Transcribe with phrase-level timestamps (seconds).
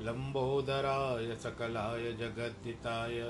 [0.00, 3.20] लम्बोदराय सकलाय जगद्दिताय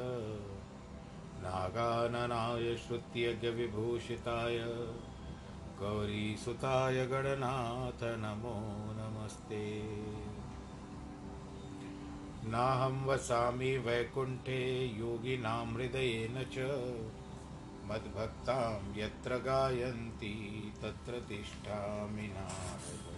[1.42, 4.58] नागाननाय श्रुत्यज्ञविभूषिताय,
[5.80, 8.54] गौरीसुताय गणनाथ नमो
[8.92, 9.82] नमस्ते।
[12.50, 16.58] नाहं वसामि वैकुण्ठे योगिनां हृदयेन च,
[17.84, 23.17] मद्भक्तां यत्र गायन्ति तत्र तिष्ठामि नारद।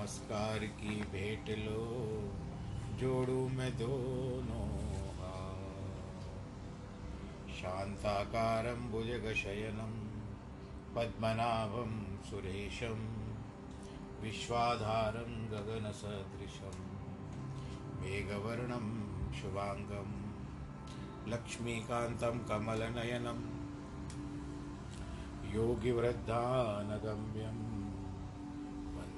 [0.00, 2.32] नमस्कार की भेंट लो,
[2.98, 4.68] जोड़ू मैं दोनों
[7.54, 9.92] शान्ताकारं भुजगशयनं,
[10.96, 12.98] पद्मनाभं सुरेशं,
[14.22, 16.80] विश्वाधारं गगनसदृशं,
[18.00, 18.86] मेघवर्णं
[19.32, 20.32] शुभाङ्गं,
[21.32, 23.40] लक्ष्मीकान्तं कमलनयनं
[25.54, 27.79] योगिवृद्धानगम्यं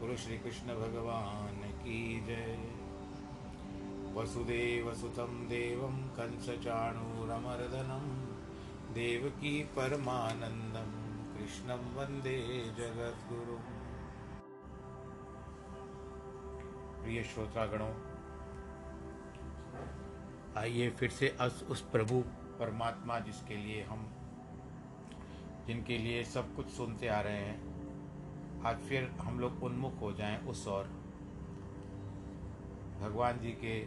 [0.00, 2.68] गुरु श्री कृष्ण भगवान की जय।
[4.14, 8.26] वसुदेवसुतं देवं कंसचाणूरमर्दनं,
[8.94, 13.82] देवकी परमानन्दं, कृष्णं वंदे जगद्गुरुम्।
[17.02, 17.94] प्रिय श्रोतागणों
[20.56, 22.24] आइए फिर से अस उस प्रभु
[22.58, 24.10] परमात्मा जिसके लिए हम,
[25.66, 27.75] जिनके लिए सब कुछ सुनते आ रहे हैं।
[28.64, 30.84] आज फिर हम लोग उन्मुख हो जाएँ उस और
[33.00, 33.80] भगवान जी के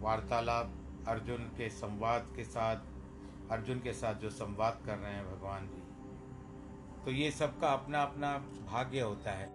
[0.00, 0.72] वार्तालाप,
[1.08, 2.76] अर्जुन के संवाद के साथ,
[3.50, 5.82] अर्जुन के साथ जो संवाद कर रहे हैं भगवान जी
[7.04, 8.38] तो ये सबका अपना अपना
[8.72, 9.46] भाग्य होता है।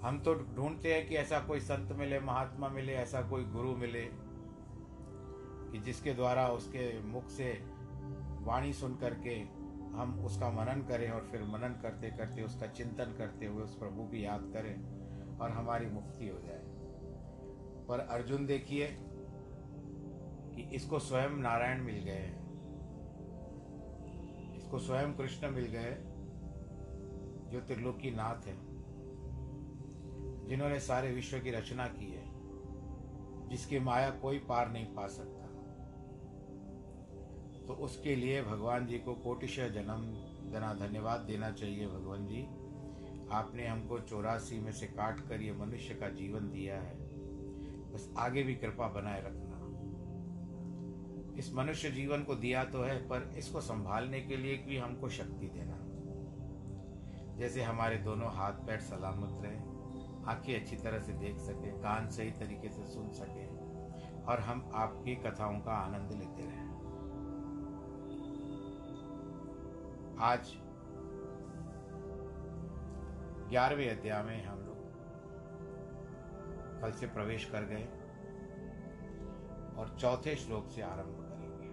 [0.00, 4.02] हम तो ढूंढते हैं कि ऐसा कोई संत मिले, महात्मा मिले, ऐसा कोई गुरु मिले,
[5.72, 7.52] कि जिसके द्वारा उसके मुख से
[8.40, 9.59] वाणी सुन करके
[9.94, 14.02] हम उसका मनन करें और फिर मनन करते करते उसका चिंतन करते हुए उस प्रभु
[14.02, 14.74] की याद करें
[15.38, 16.62] और हमारी मुक्ति हो जाए।
[17.88, 18.88] पर अर्जुन देखिए
[20.54, 22.40] कि इसको स्वयं नारायण मिल गए हैं।
[24.56, 25.96] इसको स्वयं कृष्ण मिल गए
[27.50, 28.56] जो त्रिलोकी नाथ है,
[30.48, 32.24] जिन्होंने सारे विश्व की रचना की है,
[33.48, 35.39] जिसकी माया कोई पार नहीं पा सकता।
[37.70, 40.02] तो उसके लिए भगवान जी को कोटिशय जन्म,
[40.52, 42.42] जना धन्यवाद देना चाहिए भगवान जी।
[43.32, 46.96] आपने हमको चौरासी में से काट कर ये मनुष्य का जीवन दिया है।
[47.92, 49.56] बस आगे भी कृपा बनाए रखना।
[51.38, 55.46] इस मनुष्य जीवन को दिया तो है, पर इसको संभालने के लिए भी हमको शक्ति
[55.46, 55.78] देना।
[57.36, 59.58] जैसे हमारे दोनों हाथ पैर सलामत रहे,
[60.30, 63.46] आँखें अच्छी तरह से देख सके, कान सही तरीके से सुन सके,
[64.24, 66.59] और हम आपकी कथाओं का आनंद लेते रहें।
[70.22, 70.40] आज
[73.50, 74.76] ग्यारहवें अध्याय में हम लोग
[76.82, 77.84] कल से प्रवेश कर गए
[79.80, 81.70] और चौथे श्लोक से आरंभ करेंगे।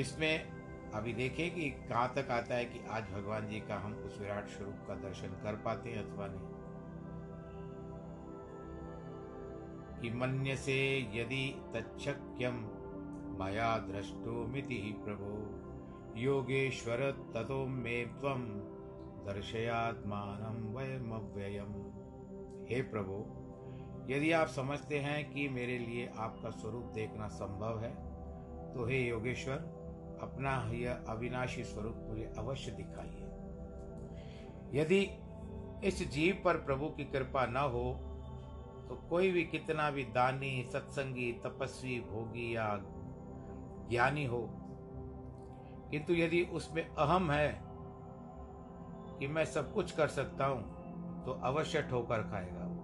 [0.00, 0.52] इसमें
[0.94, 4.48] अभी देखिए कि कहाँ तक आता है कि आज भगवान जी का हम उस विराट
[4.48, 6.48] स्वरूप का दर्शन कर पाते हैं अथवा नहीं।
[10.00, 12.54] कि मन्य से यदि तच्छक्यम
[13.44, 15.63] मया द्रष्टुमिति प्रभो।
[16.16, 17.00] योगेश्वर
[17.34, 18.42] ततो मे त्वं
[19.26, 21.72] दर्शयात्मान वयमव्ययम।
[22.70, 23.14] हे प्रभु,
[24.12, 27.90] यदि आप समझते हैं कि मेरे लिए आपका स्वरूप देखना संभव है
[28.74, 29.56] तो हे योगेश्वर,
[30.22, 33.30] अपना यह अविनाशी स्वरूप मुझे अवश्य दिखाइए।
[34.80, 35.00] यदि
[35.84, 37.92] इस जीव पर प्रभु की कृपा न हो
[38.88, 42.68] तो कोई भी कितना भी दानी, सत्संगी, तपस्वी, भोगी या
[43.90, 44.38] ज्ञानी हो
[45.90, 47.60] किंतु यदि उसमें अहम है
[49.18, 50.74] कि मैं सब कुछ कर सकता हूँ
[51.24, 52.80] तो अवश्य ठोकर खाएगा वो।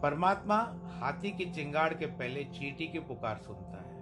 [0.00, 3.92] परमात्मा हाथी की चिंगाड़ के पहले चीटी की पुकार सुनता है।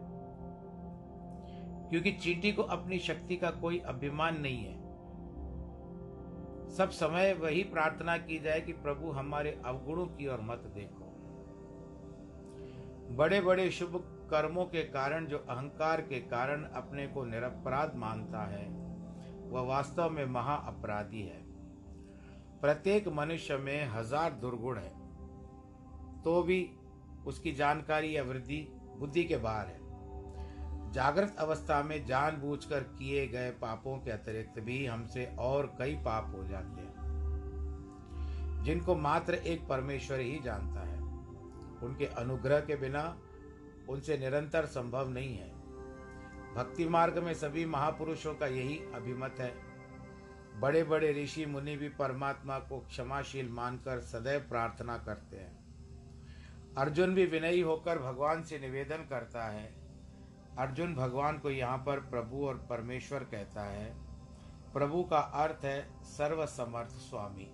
[1.89, 4.81] क्योंकि चींटी को अपनी शक्ति का कोई अभिमान नहीं है।
[6.71, 11.07] सब समय वही प्रार्थना की जाए कि प्रभु हमारे अवगुणों की ओर मत देखो।
[13.17, 18.67] बड़े बड़े शुभ कर्मों के कारण, जो अहंकार के कारण अपने को निरपराध मानता है,
[19.51, 21.41] वह वास्तव में महा अपराधी है।
[22.61, 24.93] प्रत्येक मनुष्य में हज़ार दुर्गुण है
[26.23, 26.59] तो भी
[27.27, 28.67] उसकी जानकारी या वृद्धि
[28.99, 29.79] बुद्धि के बाहर है।
[30.93, 36.45] जागृत अवस्था में जानबूझकर किए गए पापों के अतिरिक्त भी हमसे और कई पाप हो
[36.45, 40.99] जाते हैं, जिनको मात्र एक परमेश्वर ही जानता है।
[41.83, 43.05] उनके अनुग्रह के बिना
[43.91, 45.49] उनसे निरंतर संभव नहीं है।
[46.55, 49.55] भक्ति मार्ग में सभी महापुरुषों का यही अभिमत है।
[50.61, 55.59] बड़े बड़े ऋषि मुनि भी परमात्मा को क्षमाशील मानकर सदैव प्रार्थना करते हैं।
[56.79, 59.75] अर्जुन भी विनयी होकर भगवान से निवेदन करता है।
[60.59, 63.95] अर्जुन भगवान को यहाँ पर प्रभु और परमेश्वर कहता है।
[64.73, 67.51] प्रभु का अर्थ है सर्वसमर्थ स्वामी,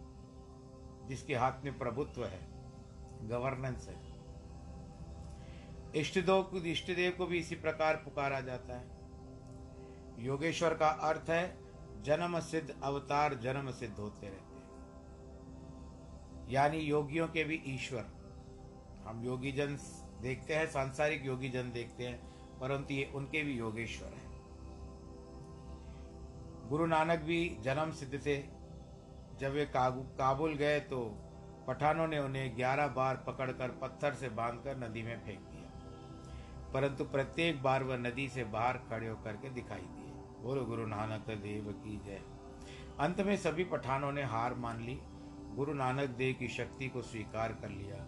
[1.09, 2.41] जिसके हाथ में प्रभुत्व है
[3.23, 4.16] गवर्नेंस है।
[5.97, 11.45] इष्टदेव इष्टदेव को भी इसी प्रकार पुकारा जाता है। योगेश्वर का अर्थ है
[12.03, 14.65] जन्म सिद्ध अवतार जन्म सिद्ध होते रहते हैं।
[16.51, 18.05] यानी योगियों के भी ईश्वर।
[19.07, 19.77] हम योगी जन
[20.23, 22.19] देखते हैं, सांसारिक योगी जन देखते हैं,
[22.61, 24.25] परंतु ये उनके भी योगेश्वर हैं।
[26.69, 28.37] गुरु नानक भी जन्म सिद्ध थे।
[29.41, 30.99] जब वे काबुल गए तो
[31.69, 35.56] पठानों ने उन्हें ग्यारह बार पकड़कर पत्थर से बांधकर नदी में फेंक दिया।
[36.75, 41.21] परंतु प्रत्येक बार वह नदी से बाहर खड़े होकर के दिखाई दिए। बोलो, गुरु नानक
[41.21, 42.23] देव की जय।
[43.01, 44.99] अंत में सभी पठानों ने हार मान ली।
[45.55, 48.07] गुरु नानक देव की शक्ति को स्वीकार कर लिया।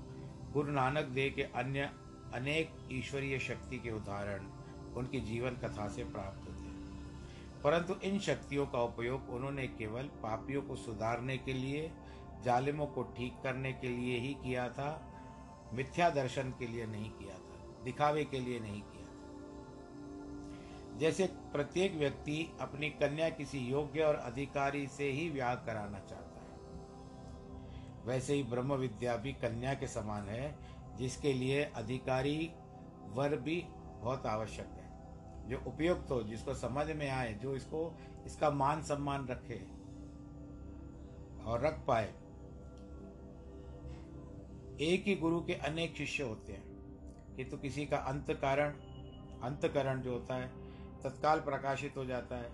[0.53, 1.91] गुरु नानक देव के अन्य
[2.35, 4.47] अनेक ईश्वरीय शक्ति के उदाहरण
[4.95, 6.69] उनकी जीवन कथा से प्राप्त होते
[7.65, 11.93] परंतु इन शक्तियों का उपयोग उन्होंने केवल पापियों को सुधारने के लिए,
[12.45, 15.13] जालिमों को ठीक करने के लिए ही किया था,
[15.73, 17.48] मिथ्या दर्शन के लिए नहीं किया था।
[17.85, 18.99] दिखावे के लिए नहीं किया।
[20.99, 26.59] जैसे प्रत्येक व्यक्ति अपनी कन्या किसी योग्य और अधिकारी से ही व्याह कराना चाहता है,
[28.07, 30.59] वैसे ही ब्रह्म विद्या भी कन्या के समान है,
[30.97, 32.51] जिसके लिए अधिकारी
[33.07, 33.65] वर भी
[34.03, 34.89] बहुत आवश्यक है।
[35.49, 37.95] जो उपयुक्त हो, जिसको समझ में आए, जो इसको,
[38.27, 39.67] इसका मान सम्मान रखे
[41.45, 42.15] और रख पाए।
[44.81, 46.68] एक ही गुरु के अनेक शिष्य होते हैं।
[47.39, 48.71] किंतु तो किसी का अंत कारण
[49.43, 50.49] अंतकरण जो होता है,
[51.03, 52.49] तत्काल प्रकाशित हो जाता है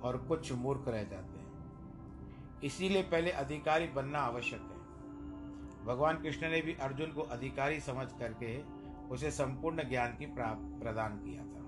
[0.00, 6.60] और कुछ मूर्ख रह जाते हैं। इसीलिए पहले अधिकारी बनना आवश्यक है। भगवान कृष्ण ने
[6.60, 8.62] भी अर्जुन को अधिकारी समझ करके
[9.08, 11.62] उसे संपूर्ण ज्ञान की प्रदान किया था।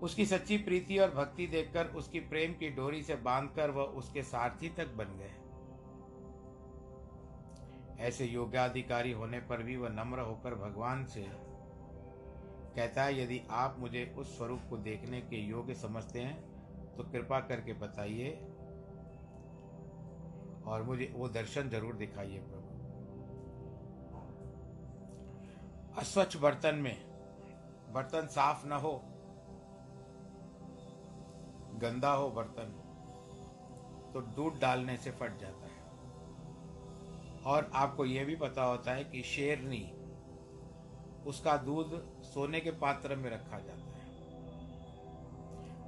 [0.00, 4.68] उसकी सच्ची प्रीति और भक्ति देखकर उसकी प्रेम की डोरी से बांधकर वह उसके सारथी
[4.68, 5.34] तक बन गए।
[8.02, 11.26] ऐसे योग्याधिकारी होने पर भी वह नम्र होकर भगवान से
[12.76, 17.40] कहता है, यदि आप मुझे उस स्वरूप को देखने के योग्य समझते हैं तो कृपा
[17.42, 18.30] करके बताइए
[20.66, 22.60] और मुझे वो दर्शन ज़रूर दिखाइए प्रभु।
[26.00, 26.96] अस्वच्छ बर्तन में,
[27.94, 28.92] बर्तन साफ़ न हो,
[31.82, 32.78] गंदा हो बर्तन
[34.14, 35.61] तो दूध डालने से फट जाता
[37.46, 39.92] और आपको यह भी पता होता है कि शेरनी,
[41.26, 44.02] उसका दूध सोने के पात्र में रखा जाता है।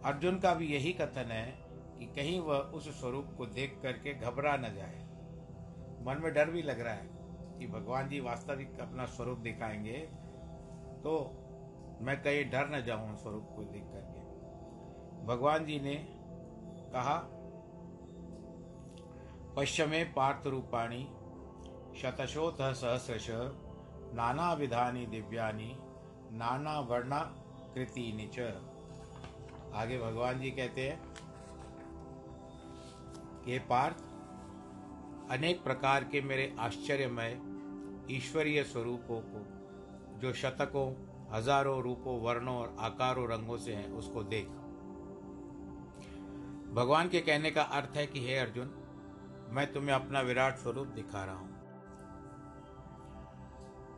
[0.04, 1.64] अर्जुन का भी यही कथन है
[1.99, 5.00] कि कहीं वह उस स्वरूप को देख करके घबरा न जाए।
[6.06, 7.08] मन में डर भी लग रहा है
[7.58, 9.99] कि भगवान जी वास्तविक अपना स्वरूप दिखाएँगे
[11.04, 11.40] तो
[12.00, 15.94] मैं कहीं डर न जाऊँ स्वरूप को देख करके। भगवान जी ने
[16.94, 17.16] कहा,
[19.56, 21.08] पश्चिमे पार्थ रूपाणी
[22.02, 23.26] शतशोथ सहस्रश
[24.14, 25.76] नाना विधानी दिव्यानी
[26.32, 27.18] नाना वर्णा
[27.74, 28.40] कृति निच
[29.74, 31.14] आगे भगवान जी कहते हैं
[33.44, 33.96] कि पार्थ,
[35.30, 37.40] अनेक प्रकार के मेरे आश्चर्यमय,
[38.10, 39.44] ईश्वरीय स्वरूपों को,
[40.18, 40.92] जो शतकों,
[41.32, 44.46] हज़ारों रूपों, वर्णों और आकारों, रंगों से हैं, उसको देख।
[46.74, 48.74] भगवान के कहने का अर्थ है कि, हे अर्जुन,
[49.50, 51.53] मैं तुम्हें अपना विराट स्वरूप दिखा रहा हूँ।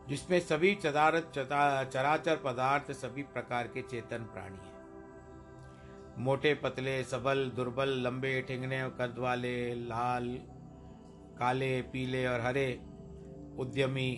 [0.09, 4.75] जिसमें सभी चदार चराचर पदार्थ सभी प्रकार के चेतन प्राणी हैं।
[6.19, 10.29] मोटे पतले, सबल, दुर्बल, लंबे, ठिंगने कद वाले लाल,
[11.39, 12.69] काले, पीले और हरे,
[13.59, 14.13] उद्यमी,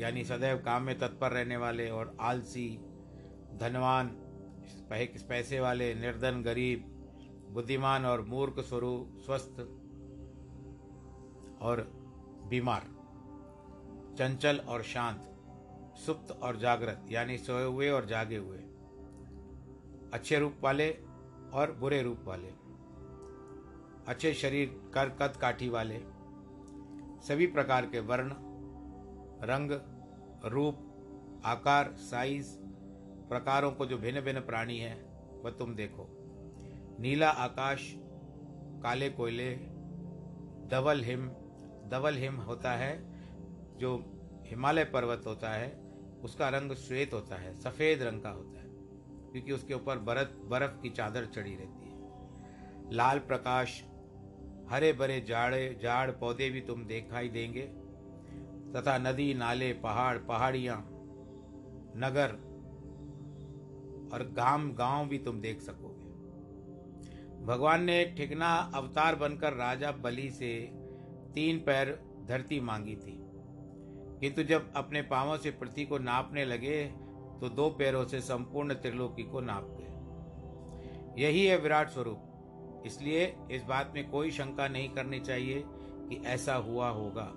[0.00, 2.68] यानी सदैव काम में तत्पर रहने वाले और आलसी,
[3.60, 4.06] धनवान
[4.90, 6.84] पैसे वाले, निर्धन, गरीब,
[7.50, 9.60] बुद्धिमान और मूर्ख स्वरूप स्वस्थ
[11.62, 11.80] और
[12.50, 12.99] बीमार।
[14.20, 15.20] चंचल और शांत,
[15.96, 18.58] सुप्त और जागृत, यानी सोए हुए और जागे हुए,
[20.14, 20.90] अच्छे रूप वाले
[21.54, 22.48] और बुरे रूप वाले,
[24.08, 25.98] अच्छे शरीर कर कद काठी वाले,
[27.28, 28.32] सभी प्रकार के वर्ण,
[29.42, 29.70] रंग,
[30.44, 30.86] रूप,
[31.44, 32.54] आकार साइज़
[33.28, 34.94] प्रकारों को जो भिन्न भिन्न प्राणी है,
[35.44, 36.06] वह तुम देखो।
[37.00, 37.92] नीला आकाश,
[38.82, 39.54] काले कोयले,
[40.70, 41.28] धवल हिम
[41.90, 43.10] धवल हिम होता है,
[43.78, 44.09] जो
[44.50, 45.68] हिमालय पर्वत होता है,
[46.24, 48.68] उसका रंग श्वेत होता है, सफ़ेद रंग का होता है,
[49.32, 53.84] क्योंकि उसके ऊपर बर्फ़ बर्फ़ की चादर चढ़ी रहती है। लाल प्रकाश
[54.70, 57.62] हरे भरे जाड़े, जाड़ पौधे भी तुम दिखाई देंगे,
[58.72, 60.76] तथा नदी, नाले, पहाड़, पहाड़ियाँ,
[61.96, 62.32] नगर
[64.14, 65.98] और गाँव गाँव भी तुम देख सकोगे।
[67.44, 70.72] भगवान ने ठिकना अवतार बनकर राजा बलि से
[71.34, 73.19] तीन पैर धरती मांगी थी।
[74.20, 76.84] किंतु जब अपने पांवों से पृथ्वी को नापने लगे
[77.40, 83.62] तो दो पैरों से संपूर्ण त्रिलोकी को नाप गए यही है विराट स्वरूप। इसलिए इस
[83.62, 87.32] बात में कोई शंका नहीं करनी चाहिए कि ऐसा हुआ होगा।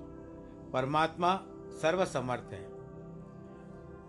[0.74, 1.36] परमात्मा
[1.82, 2.68] सर्वसमर्थ है।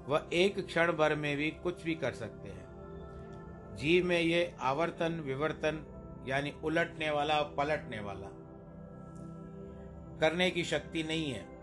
[0.08, 5.20] वह एक क्षण भर में भी कुछ भी कर सकते हैं। जीव में ये आवर्तन,
[5.20, 5.84] विवर्तन,
[6.28, 8.28] यानी उलटने वाला और पलटने वाला
[10.20, 11.53] करने की शक्ति नहीं है।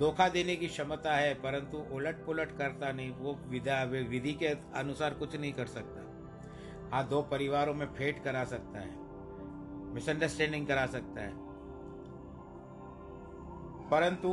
[0.00, 4.46] धोखा देने की क्षमता है, परंतु उलट पुलट करता नहीं, वो विधा, विधि के
[4.78, 6.06] अनुसार कुछ नहीं कर सकता।
[6.92, 8.98] हाँ दो परिवारों में फेट करा सकता है
[9.94, 11.32] मिसअंडरस्टैंडिंग करा सकता है।
[13.90, 14.30] परंतु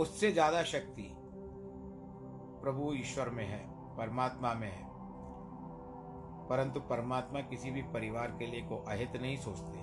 [0.00, 1.10] उससे ज़्यादा शक्ति
[2.62, 3.62] प्रभु ईश्वर में है,
[3.96, 4.86] परमात्मा में है।
[6.48, 9.77] परंतु परमात्मा किसी भी परिवार के लिए को अहित नहीं सोचते।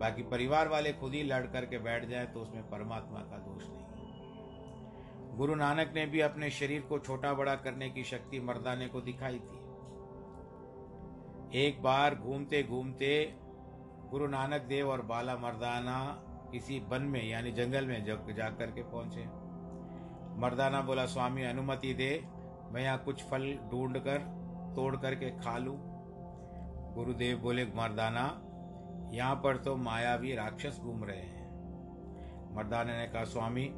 [0.00, 5.36] बाकी परिवार वाले खुद ही लड़ करके बैठ जाए तो उसमें परमात्मा का दोष नहीं
[5.36, 9.38] गुरु नानक ने भी अपने शरीर को छोटा बड़ा करने की शक्ति मर्दाने को दिखाई
[9.38, 9.60] थी
[11.58, 13.14] एक बार घूमते घूमते
[14.10, 15.98] गुरु नानक देव और बाला मर्दाना
[16.52, 19.24] किसी वन में, यानी जंगल में जा करके पहुँचे।
[20.40, 22.24] मर्दाना बोला, स्वामी, अनुमति दे,
[22.72, 24.18] मैं यहाँ कुछ फल ढूंढ कर
[24.76, 25.76] तोड़ करके खा लूँ।
[26.94, 28.24] गुरुदेव बोले, मर्दाना
[29.12, 31.42] यहाँ पर तो मायावी राक्षस घूम रहे हैं।
[32.56, 33.70] मर्दाना ने कहा, स्वामी,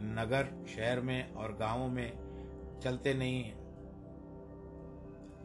[0.00, 2.22] नगर, शहर में और गाँवों में
[2.82, 3.62] चलते नहीं हैं।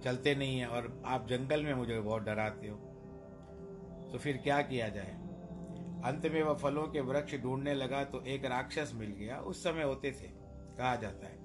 [0.04, 2.78] चलते नहीं है और आप जंगल में मुझे बहुत डराते हो।
[4.12, 5.14] तो फिर क्या किया जाए?
[6.06, 9.84] अंत में वह फलों के वृक्ष ढूँढने लगा तो एक राक्षस मिल गया। उस समय
[9.84, 10.28] होते थे,
[10.78, 11.38] कहा जाता है।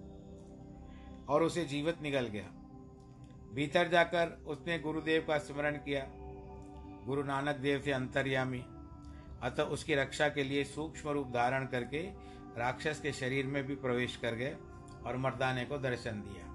[1.29, 2.49] और उसे जीवित निकल गया।
[3.55, 6.22] भीतर जाकर उसने गुरुदेव का स्मरण किया।
[7.07, 8.65] गुरु नानक देव थे अंतर्यामी।
[9.43, 11.99] अतः उसकी रक्षा के लिए सूक्ष्म रूप धारण करके
[12.57, 14.57] राक्षस के शरीर में भी प्रवेश कर गए
[15.07, 16.49] और मर्दाने को दर्शन दिया।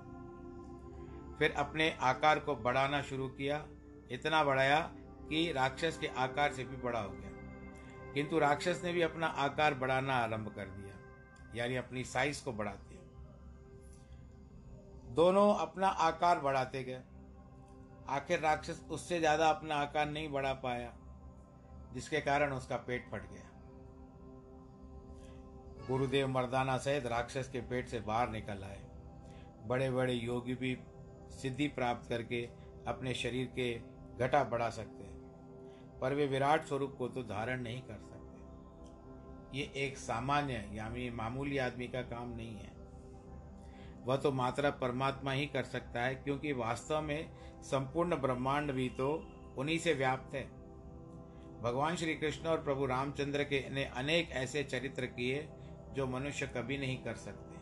[1.39, 3.66] फिर अपने आकार को बढ़ाना शुरू किया।
[4.12, 4.80] इतना बढ़ाया
[5.30, 7.32] कि राक्षस के आकार से भी बड़ा हो गया।
[8.13, 10.96] किंतु राक्षस ने भी अपना आकार बढ़ाना आरंभ कर दिया,
[11.56, 12.96] यानी अपनी साइज़ को बढ़ाते।
[15.13, 17.01] दोनों अपना आकार बढ़ाते गए।
[18.10, 20.94] आखिर राक्षस उससे ज़्यादा अपना आकार नहीं बढ़ा पाया,
[21.94, 23.46] जिसके कारण उसका पेट फट गया।
[25.88, 28.80] गुरुदेव मर्दाना सहित राक्षस के पेट से बाहर निकल आए।
[29.68, 30.78] बड़े बड़े योगी भी
[31.34, 32.42] सिद्धि प्राप्त करके
[32.88, 33.74] अपने शरीर के
[34.18, 39.72] घटा बढ़ा सकते हैं, पर वे विराट स्वरूप को तो धारण नहीं कर सकते। ये
[39.78, 42.76] एक सामान्य यानी मामूली आदमी का काम नहीं है।
[44.08, 47.32] वह तो मात्रा परमात्मा ही कर सकता है, क्योंकि वास्तव में
[47.64, 49.10] संपूर्ण ब्रह्मांड भी तो
[49.58, 50.44] उन्हीं से व्याप्त है।
[51.62, 55.48] भगवान श्री कृष्ण और प्रभु रामचंद्र के ने अनेक ऐसे चरित्र किए
[55.96, 57.56] जो मनुष्य कभी नहीं कर सकते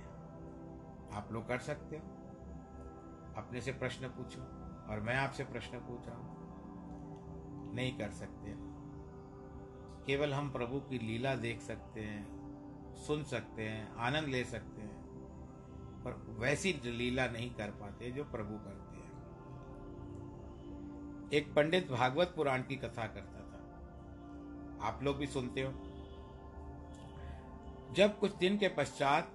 [1.16, 2.04] आप लोग कर सकते हो।
[3.38, 4.42] अपने से प्रश्न पूछो
[4.92, 8.54] और मैं आपसे प्रश्न पूछ रहा हूँ। नहीं कर सकते।
[10.06, 12.26] केवल हम प्रभु की लीला देख सकते हैं,
[12.98, 14.95] सुन सकते हैं, आनंद ले सकते हैं।
[16.08, 19.04] पर वैसी लीला नहीं कर पाते जो प्रभु करते हैं।
[21.34, 25.72] एक पंडित भागवत पुराण की कथा करता था। आप लोग भी सुनते हो।
[27.94, 29.32] जब कुछ दिन के पश्चात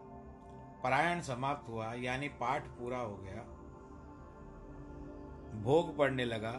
[0.82, 3.42] पारायण समाप्त हुआ, यानी पाठ पूरा हो गया,
[5.62, 6.52] भोग पड़ने लगा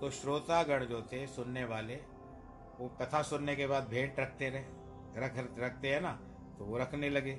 [0.00, 1.96] तो श्रोतागण जो थे सुनने वाले,
[2.78, 4.64] वो कथा सुनने के बाद भेंट रखते रहे,
[5.16, 6.12] रख, रखते हैं ना
[6.58, 7.34] तो वो रखने लगे।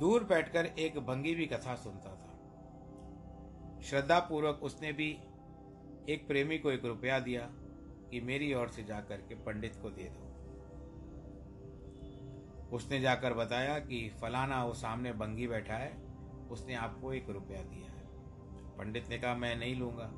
[0.00, 5.18] दूर बैठकर एक भंगी भी कथा सुनता था। श्रद्धा पूर्वक उसने भी
[6.08, 7.40] एक प्रेमी को एक रुपया दिया
[8.10, 10.30] कि मेरी ओर से जाकर के पंडित को दे दो।
[12.76, 16.02] उसने जाकर बताया कि फलाना वो सामने बंगी बैठा है,
[16.50, 18.06] उसने आपको एक रुपया दिया है।
[18.78, 20.10] पंडित ने कहा, मैं नहीं लूँगा।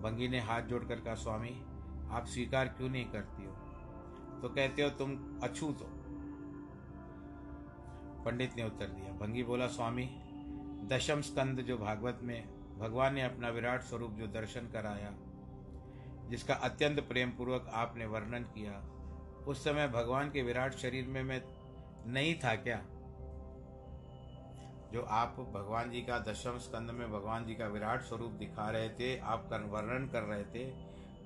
[0.00, 1.62] बंगी ने हाथ जोड़कर कहा, स्वामी,
[2.10, 3.52] आप स्वीकार क्यों नहीं करती हो?
[4.42, 5.97] तो कहते हो तुम अछूत हो।
[8.18, 10.08] पंडित ने उत्तर दिया, भंगी बोला, स्वामी,
[10.88, 15.14] दशम स्कंद जो भागवत में भगवान ने अपना विराट स्वरूप जो दर्शन कराया,
[16.30, 18.80] जिसका अत्यंत प्रेम पूर्वक आपने वर्णन किया,
[19.44, 21.42] उस समय भगवान के विराट शरीर में मैं
[22.06, 22.80] नहीं था क्या?
[24.92, 28.88] जो आप भगवान जी का दशम स्कंद में भगवान जी का विराट स्वरूप दिखा रहे
[28.90, 30.64] थे, आप कर, वर्णन कर रहे थे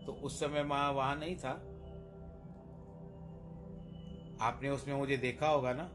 [0.07, 1.51] तो उस समय मैं वहाँ नहीं था।
[4.41, 5.89] आपने उसमें मुझे देखा होगा ना?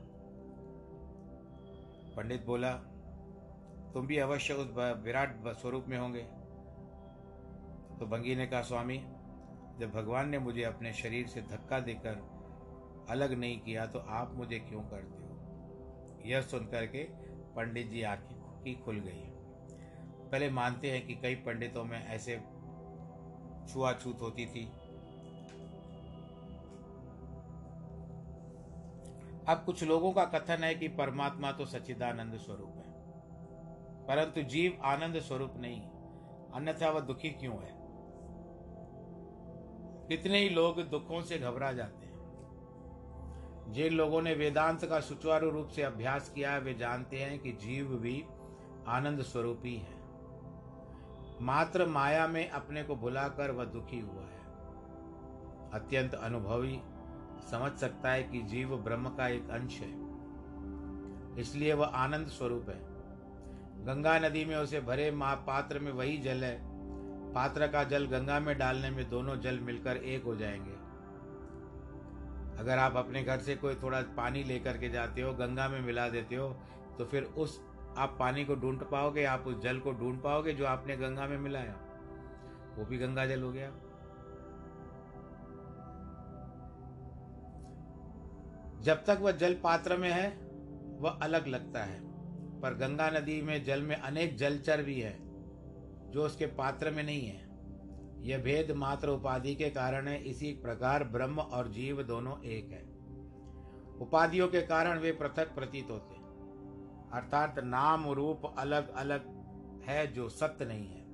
[2.18, 2.74] पंडित बोला,
[3.94, 4.68] तुम भी अवश्य उस
[5.04, 6.24] विराट स्वरूप में होंगे।
[8.00, 8.98] तो बंगी ने कहा, स्वामी,
[9.80, 12.16] जब भगवान ने मुझे अपने शरीर से धक्का देकर
[13.10, 16.24] अलग नहीं किया तो आप मुझे क्यों करते हो?
[16.26, 17.04] यह सुनकर के
[17.56, 19.24] पंडित जी आँखें की खुल गई।
[20.32, 22.36] पहले मानते हैं कि कई पंडितों में ऐसे
[23.74, 24.72] छुआछूत होती थी।
[29.48, 32.94] अब कुछ लोगों का कथन है कि परमात्मा तो सच्चिदानंद स्वरूप है।
[34.08, 35.82] परंतु जीव आनंद स्वरूप नहीं
[36.54, 37.78] अन्यथा वह दुखी क्यों है?
[40.08, 42.18] कितने ही लोग दुखों से घबरा जाते हैं।
[43.70, 47.52] जिन लोगों ने वेदांत का सुचारू रूप से अभ्यास किया है, वे जानते हैं कि
[47.52, 48.26] जीव भी
[48.88, 49.98] आनंद स्वरूप ही है।
[51.42, 54.38] मात्र माया में अपने को भुलाकर वह दुखी हुआ है।
[55.74, 56.82] अत्यंत अनुभवी
[57.42, 60.08] समझ सकता है कि जीव ब्रह्म का एक अंश है।
[61.40, 62.98] इसलिए वह आनंद स्वरूप है।
[63.86, 66.60] गंगा नदी में उसे भरे माँ पात्र में वही जल है।
[67.34, 70.88] पात्र का जल गंगा में डालने में दोनों जल मिलकर एक हो जाएँगे।
[72.60, 76.10] अगर आप अपने घर से कोई थोड़ा पानी लेकर के जाते हो, गंगा में मिला
[76.10, 76.50] देते हो
[76.98, 77.62] तो फिर उस,
[77.98, 81.38] आप पानी को ढूंढ पाओगे, आप उस जल को ढूंढ पाओगे जो आपने गंगा में
[81.38, 81.76] मिलाया।
[82.78, 83.72] वो भी गंगा जल हो गया।
[88.88, 90.38] जब तक वह जल पात्र में है,
[91.00, 92.02] वह अलग लगता है।
[92.62, 95.20] पर गंगा नदी में जल में अनेक जलचर भी है,
[96.12, 97.50] जो उसके पात्र में नहीं है।
[98.28, 102.84] यह भेद मात्र उपाधि के कारण है, इसी प्रकार ब्रह्म और जीव दोनों एक है।
[104.00, 106.16] उपाधियों के कारण वे पृथक प्रतीत होते
[107.14, 109.26] अर्थात नाम रूप अलग अलग
[109.86, 111.06] है, जो सत्य नहीं है।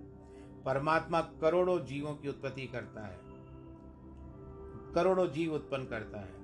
[0.64, 3.20] परमात्मा करोड़ों जीवों की उत्पत्ति करता है।
[4.94, 6.43] करोड़ों जीव उत्पन्न करता है।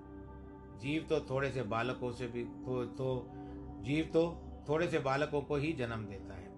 [0.79, 3.31] जीव तो थोड़े से बालकों से भी तो, तो
[3.81, 6.49] जीव तो थोड़े से बालकों को ही जन्म देता है।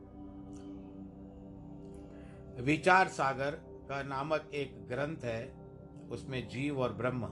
[2.62, 3.52] विचार सागर
[3.90, 5.54] का नामक एक ग्रंथ है
[6.10, 7.24] उसमें जीव और ब्रह्म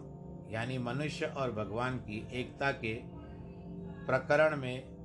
[0.51, 3.01] यानी मनुष्य और भगवान की एकता के
[4.05, 4.99] प्रकरण में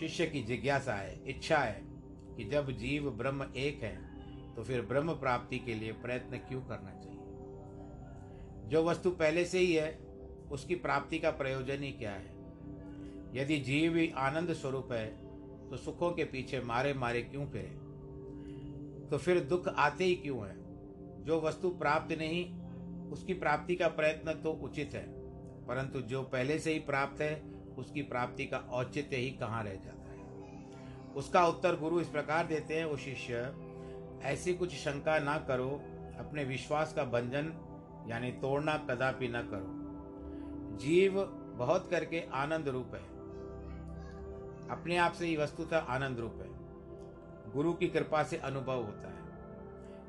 [0.00, 1.80] शिष्य की जिज्ञासा है इच्छा है
[2.36, 3.96] कि जब जीव ब्रह्म एक है
[4.54, 7.18] तो फिर ब्रह्म प्राप्ति के लिए प्रयत्न क्यों करना चाहिए?
[8.68, 10.07] जो वस्तु पहले से ही है
[10.52, 12.36] उसकी प्राप्ति का प्रयोजन ही क्या है?
[13.34, 15.06] यदि जीव ही आनंद स्वरूप है
[15.70, 17.76] तो सुखों के पीछे मारे मारे क्यों फिरे?
[19.10, 20.56] तो फिर दुख आते ही क्यों है?
[21.24, 22.44] जो वस्तु प्राप्त नहीं,
[23.10, 25.06] उसकी प्राप्ति का प्रयत्न तो उचित है,
[25.66, 27.42] परंतु जो पहले से ही प्राप्त है,
[27.78, 31.14] उसकी प्राप्ति का औचित्य ही कहाँ रह जाता है?
[31.16, 33.52] उसका उत्तर गुरु इस प्रकार देते हैं वो शिष्य,
[34.22, 35.68] ऐसी कुछ शंका ना करो,
[36.18, 37.52] अपने विश्वास का बंधन
[38.08, 39.77] यानी तोड़ना कदापि न करो।
[40.78, 41.24] जीव
[41.58, 43.18] बहुत करके आनंद रूप है।
[44.68, 46.58] अपने आप से ही वस्तुतः आनंद रूप है।
[47.52, 49.18] गुरु की कृपा से अनुभव होता है।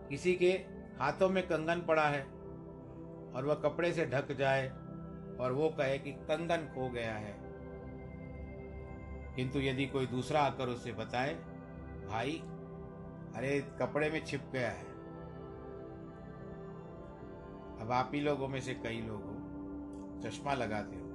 [0.10, 0.49] किसी के
[0.99, 2.23] हाथों में कंगन पड़ा है
[3.34, 4.69] और वह कपड़े से ढक जाए
[5.39, 7.39] और वो कहे कि कंगन खो गया है।
[9.36, 11.34] किंतु यदि कोई दूसरा आकर उसे बताए,
[12.08, 12.43] भाई,
[13.36, 14.86] अरे, कपड़े में छिप गया है।
[17.82, 19.38] अब आप ही लोगों में से कई लोग हो।
[20.21, 21.10] चश्मा लगाते हो।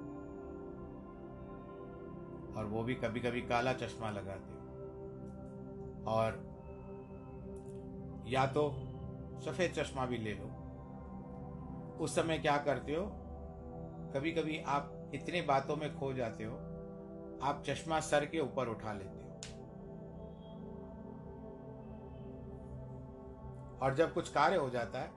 [2.59, 4.59] और वो भी कभी कभी काला चश्मा लगाते हो।
[6.07, 6.55] और
[8.27, 8.71] या तो
[9.45, 10.51] सफ़ेद चश्मा भी ले लो।
[12.01, 13.07] उस समय क्या करते हो?
[14.15, 16.57] कभी कभी आप इतने बातों में खो जाते हो,
[17.43, 19.25] आप चश्मा सर के ऊपर उठा लेते हो।
[23.83, 25.11] और जब कुछ कार्य हो जाता है,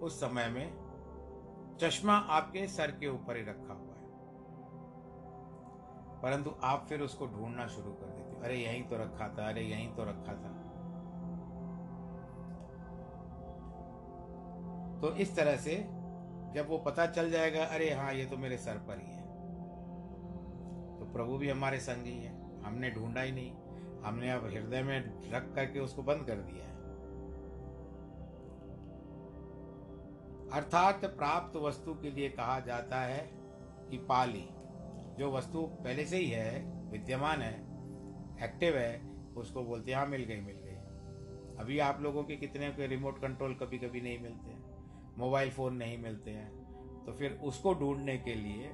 [0.00, 0.81] उस समय में
[1.82, 4.02] चश्मा आपके सर के ऊपर ही रखा हुआ है।
[6.20, 9.94] परंतु आप फिर उसको ढूंढना शुरू कर देते अरे, यहीं तो रखा था, अरे, यहीं
[9.94, 10.62] तो रखा था।
[15.00, 15.76] तो इस तरह से
[16.54, 19.22] जब वो पता चल जाएगा, अरे हाँ ये तो मेरे सर पर ही है।
[20.98, 23.56] तो प्रभु भी हमारे संग ही है। हमने ढूंढा ही नहीं।
[24.02, 26.71] हमने अब हृदय में रख करके उसको बंद कर दिया है।
[30.52, 33.20] अर्थात प्राप्त वस्तु के लिए कहा जाता है
[33.90, 34.44] कि पाली,
[35.18, 36.60] जो वस्तु पहले से ही है,
[36.90, 37.54] विद्यमान है
[38.44, 39.00] एक्टिव है,
[39.36, 40.70] उसको बोलते हैं हाँ मिल गई मिल गई।
[41.60, 44.60] अभी आप लोगों के कितने के रिमोट कंट्रोल कभी कभी नहीं मिलते हैं
[45.18, 46.50] मोबाइल फ़ोन नहीं मिलते हैं।
[47.04, 48.70] तो फिर उसको ढूँढने के लिए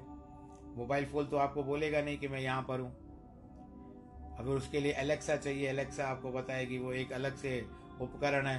[0.76, 2.90] मोबाइल फ़ोन तो आपको बोलेगा नहीं कि मैं यहाँ पर हूँ।
[4.38, 7.60] अगर उसके लिए एलेक्सा चाहिए एलेक्सा आपको बताएगी, वो एक अलग से
[8.00, 8.58] उपकरण है,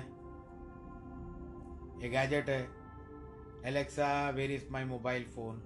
[2.03, 2.78] एक गैजेट है।
[3.65, 5.61] Alexa where is my mobile phone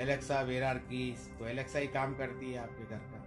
[0.00, 3.22] Alexa where are keys तो एलेक्सा ही काम करती है आपके घर का।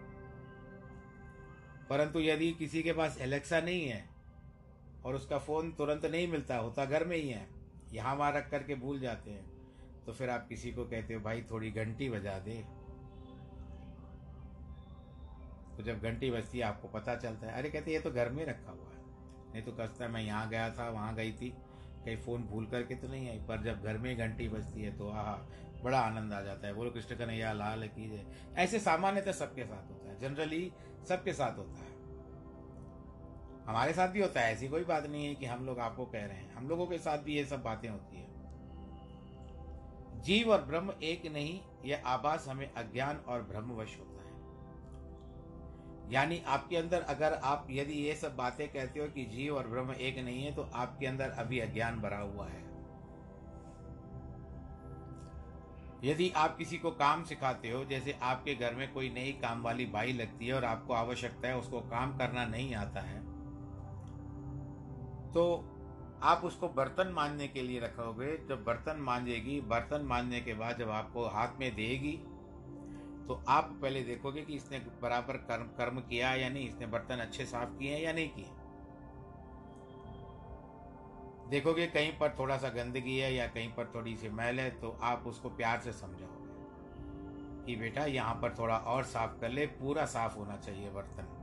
[1.89, 4.09] परंतु यदि किसी के पास एलेक्सा नहीं है,
[5.05, 7.47] और उसका फ़ोन तुरंत नहीं मिलता, होता घर में ही है,
[7.93, 9.45] यहाँ वहाँ रख करके भूल जाते हैं
[10.05, 12.55] तो फिर आप किसी को कहते हो, भाई, थोड़ी घंटी बजा दे।
[15.77, 18.45] तो जब घंटी बजती है, आपको पता चलता है, अरे, कहते ये तो घर में
[18.45, 21.53] रखा हुआ है। नहीं तो कहता मैं यहाँ गया था, वहाँ गई थी।
[22.09, 25.09] कहीं फ़ोन भूल करके तो नहीं आई, पर जब घर में घंटी बजती है तो
[25.09, 25.35] आह,
[25.83, 30.09] बड़ा आनंद आ जाता है। बोलो कृष्ण कन्हैया लाल कीजिए ऐसे सामान्यतः सबके साथ होता
[30.09, 30.71] है। जनरली
[31.09, 31.97] सबके साथ होता है।
[33.65, 36.25] हमारे साथ भी होता है, ऐसी कोई बात नहीं है कि हम लोग आपको कह
[36.25, 38.27] रहे हैं। हम लोगों के साथ भी ये सब बातें होती है।
[40.21, 44.18] जीव और ब्रह्म एक नहीं यह आभास हमें अज्ञान और ब्रह्मवश होता है।
[46.09, 49.93] यानी आपके अंदर अगर आप यदि ये सब बातें कहते हो कि जीव और ब्रह्म
[49.93, 52.67] एक नहीं है तो आपके अंदर अभी अज्ञान भरा हुआ है।
[56.03, 59.85] यदि आप किसी को काम सिखाते हो, जैसे आपके घर में कोई नई काम वाली
[59.85, 63.19] बाई लगती है और आपको आवश्यकता है उसको काम करना नहीं आता है
[65.31, 65.43] तो
[66.23, 70.89] आप उसको बर्तन मांजने के लिए रखोगे। जब बर्तन मांजेगी, बर्तन मांजने के बाद जब
[70.89, 72.11] आपको हाथ में देगी
[73.29, 76.67] तो आप पहले देखोगे कि इसने बराबर कर्म कर्म किया या नहीं?
[76.69, 78.49] इसने बर्तन अच्छे साफ़ किए हैं या नहीं किए?
[81.49, 84.97] देखोगे कहीं पर थोड़ा सा गंदगी है या कहीं पर थोड़ी सी मैल है तो
[85.01, 86.47] आप उसको प्यार से समझाओगे
[87.65, 91.35] कि बेटा, यहाँ पर थोड़ा और साफ़ कर ले, पूरा साफ़ होना चाहिए बर्तन।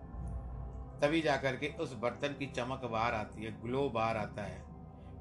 [1.03, 4.65] तभी जाकर के उस बर्तन की चमक बाहर आती है, ग्लो बाहर आता है।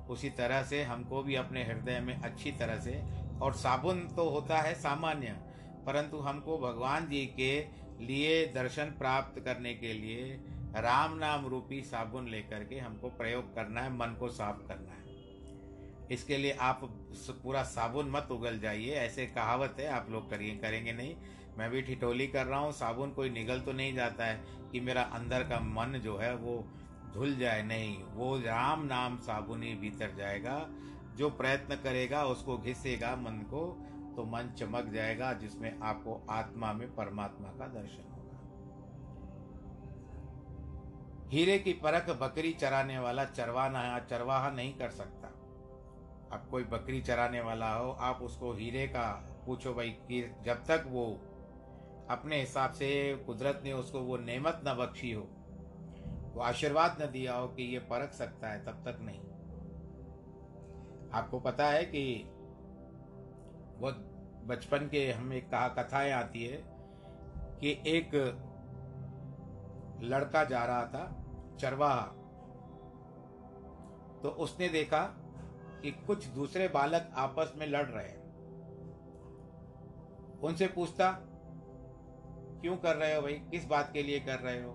[0.10, 3.02] उसी तरह से हमको भी अपने हृदय में अच्छी तरह से,
[3.42, 5.36] और साबुन तो होता है सामान्य
[5.86, 7.54] परंतु हमको भगवान जी के
[8.06, 10.40] लिए दर्शन प्राप्त करने के लिए
[10.78, 15.04] राम नाम रूपी साबुन लेकर के हमको प्रयोग करना है, मन को साफ़ करना है।
[16.12, 16.82] इसके लिए आप
[17.44, 21.16] पूरा साबुन मत उगल जाइए, ऐसे कहावत है, आप लोग करिए, करेंगे नहीं।
[21.58, 25.02] मैं भी ठिठोली कर रहा हूँ, साबुन कोई निगल तो नहीं जाता है कि मेरा
[25.14, 26.58] अंदर का मन जो है वो
[27.14, 30.66] धुल जाए, नहीं, वो राम नाम साबुन ही भीतर जाएगा,
[31.16, 33.62] जो प्रयत्न करेगा उसको घिसेगा मन को
[34.16, 38.40] तो मन चमक जाएगा जिसमें आपको आत्मा में परमात्मा का दर्शन होगा।
[41.30, 45.28] हीरे की परख बकरी चराने वाला चरवाना, चरवाहा नहीं कर सकता।
[46.32, 49.12] अब कोई बकरी चराने वाला हो, आप उसको हीरे का
[49.46, 51.06] पूछो भाई कि जब तक वो
[52.10, 55.28] अपने हिसाब से कुदरत ने उसको वो नेमत न बख्शी हो,
[56.34, 59.20] वो आशीर्वाद न दिया हो कि ये परख सकता है, तब तक नहीं।
[61.12, 62.32] आपको पता है कि
[63.78, 63.92] वो
[64.48, 66.64] बचपन के हम एक कहा, कथाएँ आती है
[67.60, 68.42] कि एक
[70.02, 71.26] लड़का जा रहा था,
[71.60, 72.06] चरवाहा।
[74.24, 75.04] तो उसने देखा
[75.82, 78.26] कि कुछ दूसरे बालक आपस में लड़ रहे हैं।
[80.40, 81.12] उनसे पूछता,
[82.62, 83.34] क्यों कर रहे हो भाई?
[83.34, 84.72] किस बात के लिए कर रहे हो?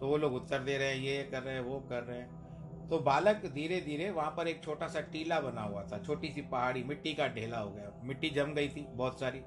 [0.00, 2.45] तो वो लोग उत्तर दे रहे हैं, ये कर रहे हैं, वो कर रहे हैं।
[2.90, 6.42] तो बालक धीरे धीरे वहाँ पर एक छोटा सा टीला बना हुआ था। छोटी सी
[6.42, 9.40] पहाड़ी, मिट्टी का ढेला हो गया। मिट्टी जम गई थी बहुत सारी।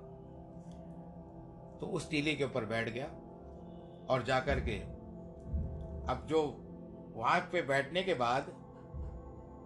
[1.79, 3.05] तो उस टीले के ऊपर बैठ गया
[4.09, 4.79] और जाकर के
[6.11, 6.41] अब जो
[7.15, 8.45] वहाँ पे बैठने के बाद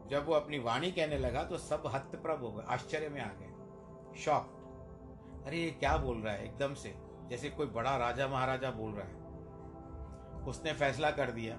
[0.09, 4.19] जब वो अपनी वाणी कहने लगा तो सब हतप्रभ हो गए, आश्चर्य में आ गए।
[4.19, 6.45] शॉक। अरे, ये क्या बोल रहा है?
[6.45, 6.95] एकदम से,
[7.29, 9.15] जैसे कोई बड़ा राजा महाराजा बोल रहा है।
[10.45, 11.55] उसने फैसला कर दिया।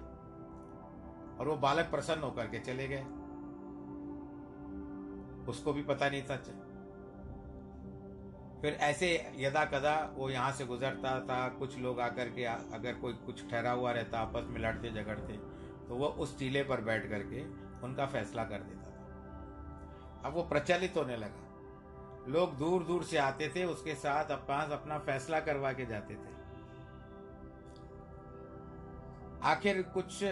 [1.40, 3.04] और वो बालक प्रसन्न होकर के चले गए।
[5.48, 6.36] उसको भी पता नहीं था।
[8.62, 13.12] फिर ऐसे यदा कदा वो यहाँ से गुजरता था। कुछ लोग आकर के, अगर कोई
[13.12, 15.36] कुछ ठहरा हुआ रहता, आपस में लड़ते, झगड़ते
[15.88, 17.42] तो वो उस टीले पर बैठ करके
[17.82, 21.40] उनका फैसला कर देता था। अब वो प्रचलित होने लगा।
[22.28, 26.32] लोग दूर दूर से आते थे, उसके साथ पास अपना फैसला करवा के जाते थे।
[29.42, 30.24] आखिर कुछ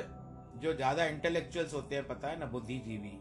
[0.54, 3.18] जो ज़्यादा इंटेलेक्चुअल्स होते हैं, पता है ना, बुद्धिजीवी,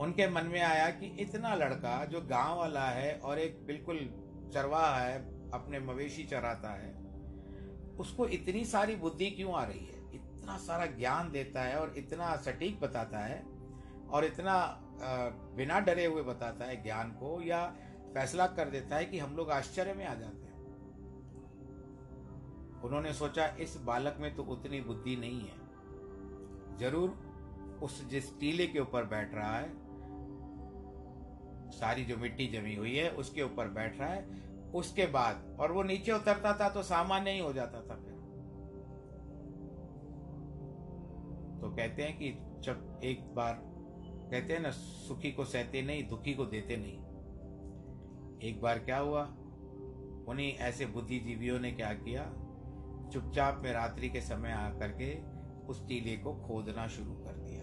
[0.00, 3.98] उनके मन में आया कि इतना लड़का जो गाँव वाला है और एक बिल्कुल
[4.54, 5.18] चरवाहा है,
[5.54, 6.90] अपने मवेशी चराता है,
[7.98, 10.00] उसको इतनी सारी बुद्धि क्यों आ रही है?
[10.14, 13.42] इतना सारा ज्ञान देता है और इतना सटीक बताता है
[14.10, 14.54] और इतना
[15.56, 17.64] बिना डरे हुए बताता है ज्ञान को या
[18.14, 20.52] फैसला कर देता है कि हम लोग आश्चर्य में आ जाते हैं।
[22.82, 25.60] उन्होंने सोचा, इस बालक में तो उतनी बुद्धि नहीं है।
[26.78, 29.68] ज़रूर उस जिस टीले के ऊपर बैठ रहा है,
[31.70, 35.82] सारी जो मिट्टी जमी हुई है, उसके ऊपर बैठ रहा है। उसके बाद, और वो
[35.82, 38.12] नीचे उतरता था तो सामान्य ही हो जाता था फिर।
[41.60, 42.30] तो कहते हैं कि
[42.60, 43.62] जब एक बार,
[44.32, 46.98] कहते हैं ना, सुखी को सहते नहीं, दुखी को देते नहीं।
[48.48, 49.22] एक बार क्या हुआ?
[50.28, 52.24] उन्हीं ऐसे बुद्धिजीवियों ने क्या किया?
[53.12, 55.31] चुपचाप में रात्रि के समय आकर के
[55.68, 57.62] उस टीले को खोदना शुरू कर दिया।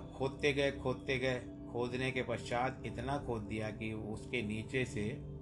[0.00, 1.40] अब खोदते गए खोदते गए,
[1.72, 5.36] खोदने के पश्चात इतना खोद दिया कि उसके नीचे से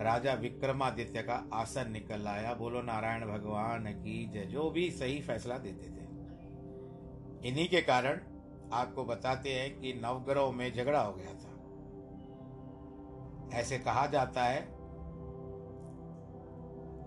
[0.00, 5.58] राजा विक्रमादित्य का आसन निकल आया। बोलो, नारायण भगवान की जय। जो भी सही फैसला
[5.58, 6.06] देते थे।
[7.48, 8.20] इन्हीं के कारण
[8.72, 11.52] आपको बताते हैं कि नवग्रहों में झगड़ा हो गया था।
[13.58, 14.68] ऐसे कहा जाता है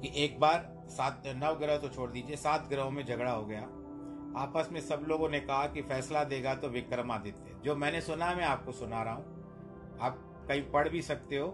[0.01, 3.61] कि एक बार सात, नव ग्रह तो छोड़ दीजिए, सात ग्रहों में झगड़ा हो गया।
[4.37, 8.45] आपस में सब लोगों ने कहा कि फैसला देगा तो विक्रमादित्य। जो मैंने सुना, मैं
[8.45, 11.47] आपको सुना रहा हूँ। आप कहीं पढ़ भी सकते हो,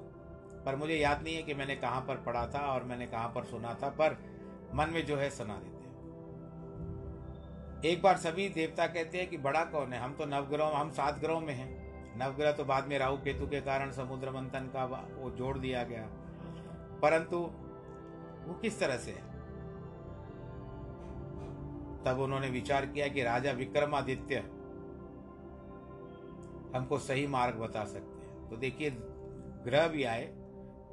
[0.66, 3.44] पर मुझे याद नहीं है कि मैंने कहाँ पर पढ़ा था और मैंने कहाँ पर
[3.44, 4.18] सुना था, पर
[4.74, 5.74] मन में जो है सुना देते
[7.90, 10.00] एक बार सभी देवता कहते हैं कि बड़ा कौन है?
[10.00, 13.62] हम तो नवग्रह हम सात ग्रहों में हैं। नवग्रह तो बाद में राहु, केतु के
[13.62, 14.86] कारण समुद्र मंथन का
[15.18, 16.08] वो जोड़ दिया गया।
[17.02, 17.50] परंतु
[18.48, 19.12] वो किस तरह से?
[19.12, 19.36] है
[22.04, 24.36] तब उन्होंने विचार किया कि राजा विक्रमादित्य
[26.78, 28.90] हमको सही मार्ग बता सकते हैं। तो देखिए,
[29.64, 30.26] ग्रह भी आए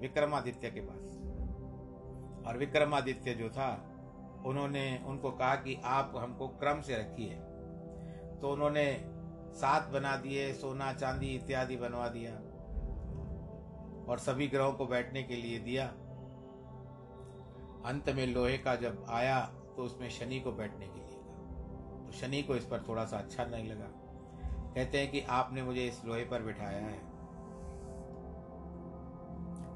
[0.01, 1.19] विक्रमादित्य के पास।
[2.47, 3.89] और विक्रमादित्य जो था,
[4.47, 7.35] उन्होंने उनको कहा कि आप हमको क्रम से रखिए।
[8.41, 9.05] तो उन्होंने
[9.55, 12.33] सात बना दिए, सोना, चांदी इत्यादि बनवा दिया
[14.09, 15.95] और सभी ग्रहों को बैठने के लिए दिया।
[17.85, 19.41] अंत में लोहे का जब आया
[19.77, 23.19] तो उसमें शनि को बैठने के लिए कहा। तो शनि को इस पर थोड़ा सा
[23.19, 23.87] अच्छा नहीं लगा।
[24.75, 27.01] कहते हैं कि आपने मुझे इस लोहे पर बिठाया है।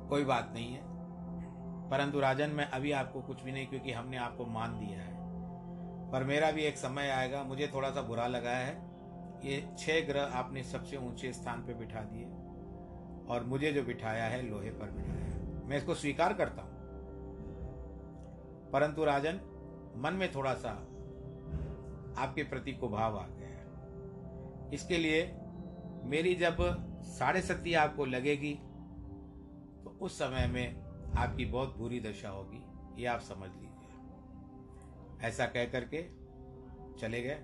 [0.08, 0.82] कोई बात नहीं है।
[1.90, 5.16] परंतु राजन, मैं अभी आपको कुछ भी नहीं, क्योंकि हमने आपको मान दिया है।
[6.10, 8.86] पर मेरा भी एक समय आएगा, मुझे थोड़ा सा बुरा लगा है।
[9.44, 12.26] ये छह ग्रह आपने सबसे ऊँचे स्थान पर बिठा दिए,
[13.34, 16.75] और मुझे जो बिठाया है, लोहे पर बिठाया है। मैं इसको स्वीकार करता हूँ।
[18.76, 19.34] परंतु राजन,
[19.96, 20.70] मन में थोड़ा सा
[22.18, 25.22] आपके प्रति को भाव आ गया है। इसके लिए
[26.04, 26.56] मेरी जब
[27.02, 28.52] साढ़े सती आपको लगेगी
[29.84, 32.62] तो उस समय में आपकी बहुत बुरी दशा होगी,
[33.02, 36.02] ये आप समझ लीजिए। ऐसा कह करके
[36.98, 37.38] चले गए।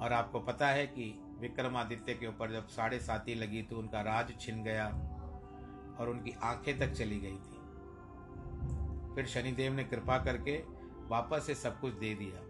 [0.00, 4.32] और आपको पता है कि विक्रमादित्य के ऊपर जब साढ़े साती लगी तो उनका राज
[4.40, 4.86] छिन गया
[6.00, 7.53] और उनकी आँखें तक चली गई थी।
[9.14, 10.56] फिर शनिदेव ने कृपा करके
[11.08, 12.40] वापस से सब कुछ दे दिया।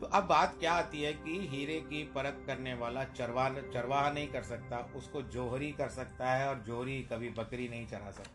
[0.00, 4.28] तो अब बात क्या आती है कि हीरे की परख करने वाला चरवा चरवाहा नहीं
[4.28, 8.34] कर सकता, उसको जोहरी कर सकता है और जोहरी कभी बकरी नहीं चरा सकता।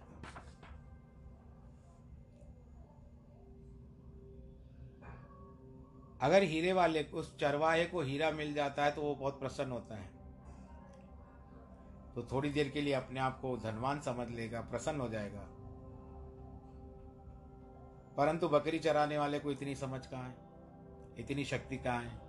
[6.22, 9.96] अगर हीरे वाले उस चरवाहे को हीरा मिल जाता है तो वो बहुत प्रसन्न होता
[9.96, 10.12] है।
[12.16, 15.48] तो थोड़ी देर के लिए अपने आप को धनवान समझ लेगा, प्रसन्न हो जाएगा।
[18.18, 20.36] परंतु बकरी चराने वाले को इतनी समझ कहाँ है?
[21.20, 22.22] इतनी शक्ति कहाँ है?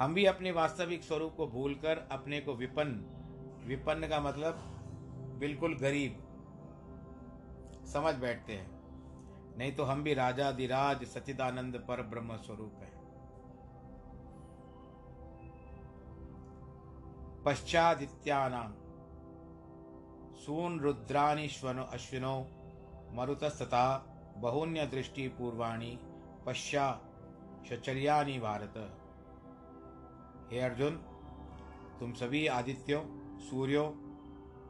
[0.00, 4.54] हम भी अपने वास्तविक स्वरूप को भूलकर अपने को विपन्न विपन्न का मतलब
[5.38, 6.24] बिल्कुल गरीब
[7.92, 8.78] समझ बैठते हैं।
[9.58, 12.92] नहीं तो हम भी राजा दिराज सचिदानंद पर ब्रह्म स्वरूप है।
[17.44, 18.74] पश्चादित्यानाम
[20.36, 22.46] सून रुद्रानिश्वनो अश्विनो
[23.12, 25.98] मरुतस्तथा बहुन्य दृष्टि पूर्वाणी
[26.46, 27.00] पश्चा
[27.68, 28.74] शचर्यानि भारत।
[30.52, 30.90] हे अर्जुन,
[32.00, 33.02] तुम सभी आदित्यों,
[33.38, 33.84] सूर्यो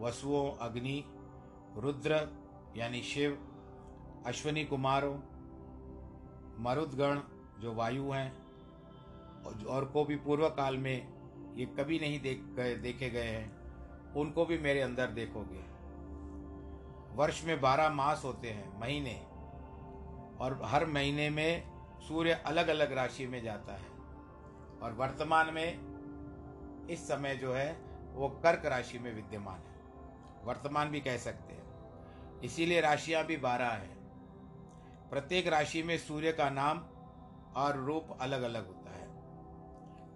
[0.01, 1.05] वसुओं अग्नि,
[1.77, 2.29] रुद्र,
[2.77, 3.39] यानी शिव,
[4.27, 5.15] अश्वनी कुमारों,
[6.59, 7.21] मरुदगण,
[7.61, 8.33] जो वायु हैं,
[9.67, 11.09] और को भी पूर्व काल में
[11.57, 13.59] ये कभी नहीं देख गए, देखे गए हैं,
[14.15, 15.65] उनको भी मेरे अंदर देखोगे।
[17.17, 19.28] वर्ष में बारह मास होते हैं, महीने
[20.41, 23.89] और हर महीने में सूर्य अलग अलग राशि में जाता है।
[24.83, 25.99] और वर्तमान में
[26.91, 27.79] इस समय जो है,
[28.13, 29.79] वो कर्क राशि में विद्यमान है।
[30.45, 31.69] वर्तमान भी कह सकते हैं।
[32.41, 33.99] इसीलिए राशियाँ भी बारह हैं।
[35.11, 36.79] प्रत्येक राशि में सूर्य का नाम
[37.57, 39.09] और रूप अलग अलग होता है।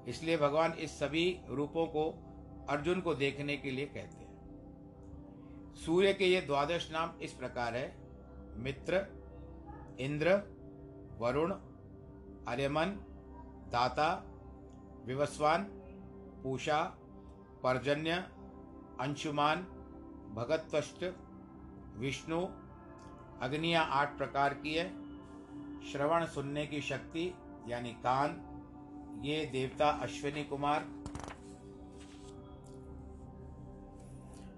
[0.08, 2.28] इसलिए भगवान इस सभी रूपों को
[2.68, 4.32] अर्जुन को देखने के लिए कहते हैं।
[5.74, 7.96] सूर्य के ये द्वादश नाम इस प्रकार है,
[8.56, 9.21] मित्र
[10.00, 10.36] इंद्र,
[11.18, 11.52] वरुण,
[12.48, 12.86] आर्यमन,
[13.72, 14.24] दाता,
[15.04, 15.62] विवस्वान,
[16.42, 16.82] पूषा,
[17.62, 18.12] पर्जन्य,
[19.00, 19.62] अंशुमान
[20.34, 21.16] भगतष्ट
[21.96, 22.46] विष्णु,
[23.40, 25.02] अग्नियाँ आठ प्रकार की है।
[25.92, 27.34] श्रवण सुनने की शक्ति,
[27.68, 28.48] यानी कान,
[29.24, 30.86] ये देवता अश्विनी कुमार।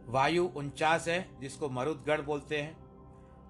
[0.06, 2.83] वायु उनचास है, जिसको मरुदगढ़ बोलते हैं।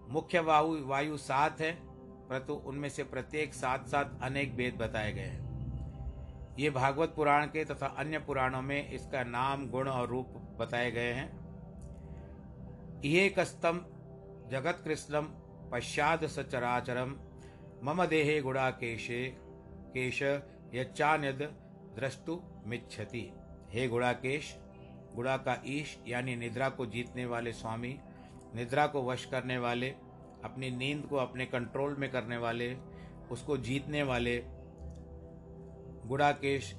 [0.09, 1.73] मुख्य वायु वायु सात है,
[2.29, 5.43] परंतु उनमें से प्रत्येक सात सात अनेक भेद बताए गए हैं।
[6.59, 11.13] ये भागवत पुराण के तथा अन्य पुराणों में इसका नाम, गुण और रूप बताए गए
[11.13, 11.29] हैं।
[13.05, 13.81] ये कस्तम
[14.51, 15.29] जगत कृष्णम
[15.73, 17.15] पश्चाद सचराचरम
[17.85, 19.25] मम देहे गुड़ा केशे,
[19.95, 20.23] केश
[20.75, 21.43] यच्चान्यद
[21.97, 23.31] द्रष्टु मिच्छति।
[23.71, 24.55] हे गुड़ाकेश
[25.15, 27.99] गुड़ा का ईश, यानी निद्रा को जीतने वाले स्वामी
[28.55, 29.89] निद्रा को वश करने वाले,
[30.45, 32.77] अपनी नींद को अपने कंट्रोल में करने वाले,
[33.31, 34.45] उसको जीतने वाले,
[36.07, 36.77] गुड़ाकेश,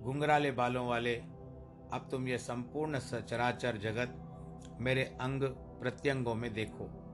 [0.00, 1.16] घुंघराले बालों वाले,
[1.92, 4.24] अब तुम ये संपूर्ण सचराचर जगत
[4.80, 5.42] मेरे अंग
[5.80, 7.04] प्रत्यंगों में देखो।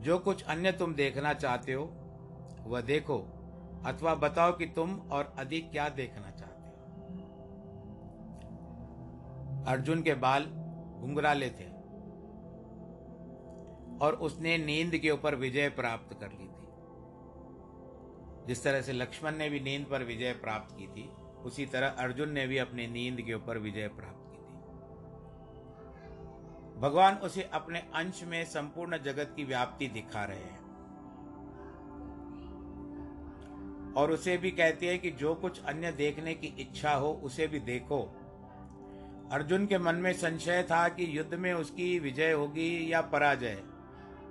[0.00, 1.84] जो कुछ अन्य तुम देखना चाहते हो,
[2.64, 3.18] वह देखो,
[3.86, 6.74] अथवा बताओ कि तुम और अधिक क्या देखना चाहते हो।
[9.66, 10.44] अर्जुन के बाल
[11.00, 11.73] घुंघराले थे।
[14.02, 16.64] और उसने नींद के ऊपर विजय प्राप्त कर ली थी।
[18.46, 21.08] जिस तरह से लक्ष्मण ने भी नींद पर विजय प्राप्त की थी,
[21.44, 24.44] उसी तरह अर्जुन ने भी अपनी नींद के ऊपर विजय प्राप्त की थी।
[26.80, 30.64] भगवान उसे अपने अंश में संपूर्ण जगत की व्याप्ति दिखा रहे हैं।
[33.92, 37.60] और उसे भी कहती है कि जो कुछ अन्य देखने की इच्छा हो, उसे भी
[37.60, 38.20] देखो।
[39.32, 43.73] अर्जुन के मन में संशय था कि युद्ध में उसकी विजय होगी या पराजय।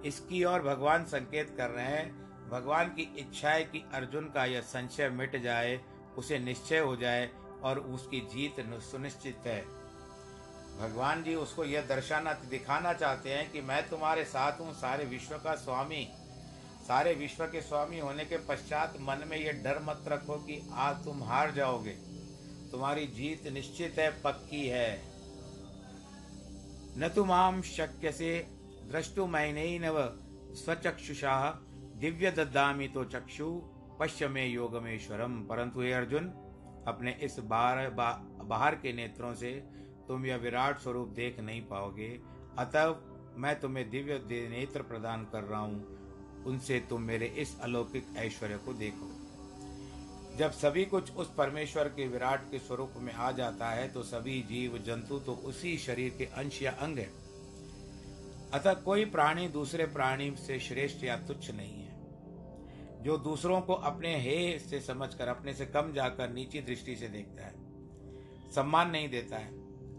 [0.05, 4.61] इसकी ओर भगवान संकेत कर रहे हैं, भगवान की इच्छा है कि अर्जुन का यह
[4.61, 5.79] संशय मिट जाए,
[6.17, 7.29] उसे निश्चय हो जाए
[7.63, 9.61] और उसकी जीत सुनिश्चित है।
[10.79, 15.35] भगवान जी उसको यह दर्शाना, दिखाना चाहते हैं कि मैं तुम्हारे साथ हूँ, सारे विश्व
[15.37, 16.07] का स्वामी।
[16.87, 21.03] सारे विश्व के स्वामी होने के पश्चात मन में यह डर मत रखो कि आज
[21.03, 21.91] तुम हार जाओगे।
[22.71, 25.01] तुम्हारी जीत निश्चित है, पक्की है।
[26.97, 28.52] न तुम आम शक्य से
[28.91, 29.97] द्रष्टुमैनैनव
[30.55, 31.35] स्वचक्षुषा
[31.95, 33.49] दिव्य दद्दामी तो चक्षु।
[33.99, 36.27] पश्चिमे योगमेश्वरम। परंतु हे अर्जुन
[36.87, 38.11] अपने इस बाहर बा,
[38.43, 39.51] बाहर के नेत्रों से
[40.07, 42.09] तुम यह विराट स्वरूप देख नहीं पाओगे।
[42.59, 42.95] अतः
[43.37, 48.73] मैं तुम्हें दिव्य नेत्र प्रदान कर रहा हूँ। उनसे तुम मेरे इस अलौकिक ऐश्वर्य को
[48.73, 49.09] देखो।
[50.37, 54.41] जब सभी कुछ उस परमेश्वर के विराट के स्वरूप में आ जाता है तो सभी
[54.41, 57.22] जीव जंतु तो उसी शरीर के अंश या अंग है।
[58.53, 64.15] अतः कोई प्राणी दूसरे प्राणी से श्रेष्ठ या तुच्छ नहीं है। जो दूसरों को अपने
[64.21, 67.53] हे से समझकर, अपने से कम जाकर नीची दृष्टि से देखता है,
[68.55, 69.51] सम्मान नहीं देता है,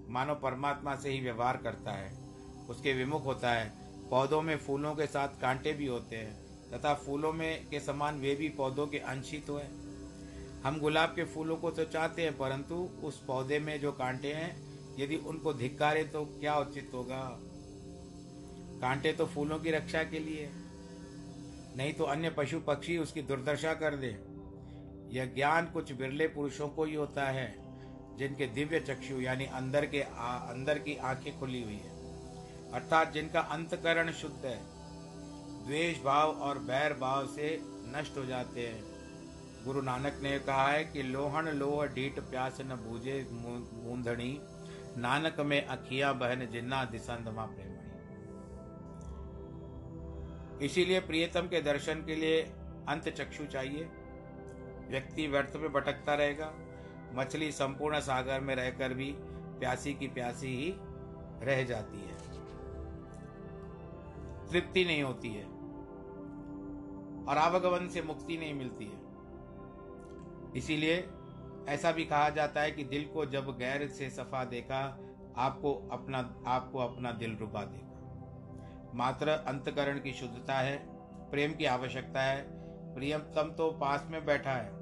[0.09, 2.13] मानो परमात्मा से ही व्यवहार करता है,
[2.69, 3.73] उसके विमुख होता है।
[4.11, 6.35] पौधों में फूलों के साथ कांटे भी होते हैं,
[6.71, 9.61] तथा फूलों में के समान वे भी पौधों के अंश ही तो
[10.65, 12.75] हम गुलाब के फूलों को तो चाहते हैं, परंतु
[13.05, 14.55] उस पौधे में जो कांटे हैं,
[14.99, 17.21] यदि उनको धिक्कारे तो क्या उचित होगा?
[18.81, 20.49] कांटे तो फूलों की रक्षा के लिए
[21.77, 24.09] नहीं तो अन्य पशु पक्षी उसकी दुर्दशा कर दे।
[25.11, 27.47] यह ज्ञान कुछ बिरले पुरुषों को ही होता है
[28.19, 31.93] जिनके दिव्य चक्षु यानी अंदर के आ, अंदर की आँखें खुली हुई है।
[32.73, 34.59] अर्थात जिनका अंतकरण शुद्ध है
[35.67, 37.59] द्वेष भाव और बैर भाव से
[37.97, 38.83] नष्ट हो जाते हैं।
[39.65, 44.39] गुरु नानक ने कहा है कि लोहन लोह डीट प्यास न बूझे मूंधणी
[44.97, 47.74] नानक में अखिया बहन जिन्ना दिसंधमा प्रेमणी
[50.63, 52.43] इसीलिए प्रियतम के दर्शन के लिए
[52.89, 53.85] अंत चक्षु चाहिए।
[54.91, 56.55] व्यक्ति व्यर्थ में भटकता रहेगा।
[57.15, 59.15] मछली संपूर्ण सागर में रहकर भी
[59.59, 60.75] प्यासी की प्यासी ही
[61.47, 62.17] रह जाती है।
[64.51, 65.45] तृप्ति नहीं होती है
[67.25, 69.05] और आवागमन से मुक्ति नहीं मिलती है।
[70.57, 71.09] इसीलिए
[71.69, 74.99] ऐसा भी कहा जाता है कि दिल को जब गैर से सफ़ा देखा,
[75.37, 77.94] आपको अपना आपको अपना दिल रुबा देगा।
[78.95, 80.77] मात्र अंतकरण की शुद्धता है,
[81.31, 82.47] प्रेम की आवश्यकता है।
[82.95, 84.73] प्रियतम तो पास में बैठा है।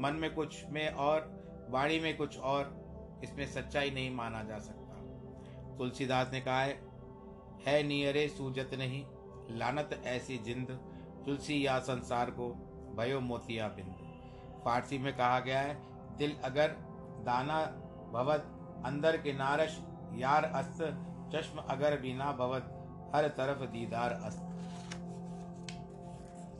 [0.00, 1.40] मन में कुछ में और,
[1.70, 2.80] वाणी में कुछ और,
[3.24, 4.94] इसमें सच्चाई नहीं माना जा सकता।
[5.78, 6.90] तुलसीदास ने कहा है
[7.66, 9.06] है नियरे सूजत नहीं,
[9.58, 10.70] लानत ऐसी जिंद।
[11.26, 12.52] तुलसी या संसार को
[12.96, 13.94] भयो मोतिया बिंद।
[14.64, 15.82] फारसी में कहा गया है,
[16.16, 16.68] दिल अगर
[17.24, 17.66] दाना
[18.12, 18.40] भवत,
[18.86, 19.80] अंदर के नारश,
[20.14, 22.76] यार अस्त, चश्म अगर बिना भवत
[23.14, 24.46] हर तरफ़ दीदार अस्त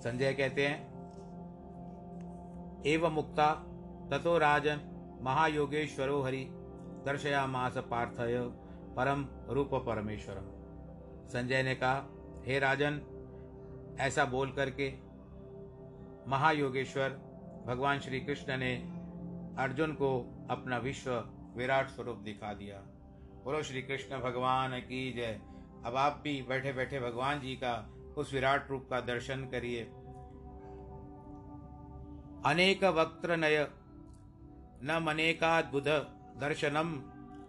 [0.00, 0.90] संजय कहते हैं,
[2.86, 3.54] एवं मुक्ता,
[4.10, 4.80] ततो राजन,
[5.22, 6.48] महायोगेश्वरो हरि
[7.06, 8.38] दर्शया मास पार्थय,
[8.96, 10.46] परम रूप परमेश्वरम।
[11.28, 12.06] संजय ने कहा,
[12.46, 13.00] हे राजन,
[14.00, 14.94] ऐसा बोल करके
[16.28, 17.08] महायोगेश्वर,
[17.66, 18.74] भगवान श्री कृष्ण ने
[19.58, 20.10] अर्जुन को
[20.50, 21.10] अपना विश्व
[21.56, 22.76] विराट स्वरूप दिखा दिया।
[23.44, 25.40] बोलो, श्री कृष्ण, भगवान की जय।
[25.84, 29.82] अब आप भी बैठे बैठे भगवान जी का, उस विराट रूप का दर्शन करिए।
[32.46, 33.68] अनेक वक्त्र नय,
[34.82, 35.84] न मनेकाद्भुत
[36.40, 36.90] दर्शनम,